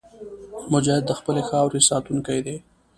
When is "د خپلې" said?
1.07-1.41